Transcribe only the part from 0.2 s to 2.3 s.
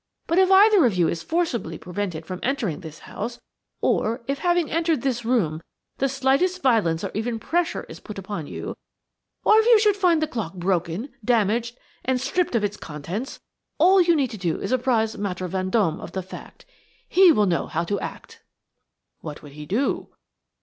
But if either of you is forcibly prevented